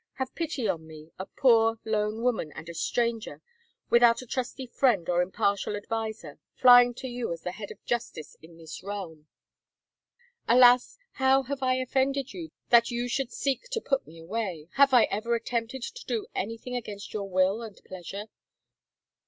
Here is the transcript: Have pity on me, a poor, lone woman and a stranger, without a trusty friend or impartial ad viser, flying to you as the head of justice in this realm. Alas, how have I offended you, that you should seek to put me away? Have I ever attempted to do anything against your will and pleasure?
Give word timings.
Have 0.13 0.33
pity 0.33 0.67
on 0.67 0.87
me, 0.87 1.11
a 1.19 1.27
poor, 1.27 1.77
lone 1.85 2.23
woman 2.23 2.51
and 2.53 2.67
a 2.67 2.73
stranger, 2.73 3.43
without 3.91 4.23
a 4.23 4.25
trusty 4.25 4.65
friend 4.65 5.07
or 5.07 5.21
impartial 5.21 5.75
ad 5.77 5.85
viser, 5.91 6.39
flying 6.55 6.95
to 6.95 7.07
you 7.07 7.31
as 7.31 7.41
the 7.41 7.51
head 7.51 7.69
of 7.69 7.85
justice 7.85 8.35
in 8.41 8.57
this 8.57 8.81
realm. 8.81 9.27
Alas, 10.47 10.97
how 11.11 11.43
have 11.43 11.61
I 11.61 11.75
offended 11.75 12.33
you, 12.33 12.49
that 12.69 12.89
you 12.89 13.07
should 13.07 13.31
seek 13.31 13.65
to 13.69 13.79
put 13.79 14.07
me 14.07 14.17
away? 14.17 14.69
Have 14.73 14.91
I 14.91 15.03
ever 15.03 15.35
attempted 15.35 15.83
to 15.83 16.05
do 16.07 16.25
anything 16.33 16.75
against 16.75 17.13
your 17.13 17.29
will 17.29 17.61
and 17.61 17.79
pleasure? 17.85 18.25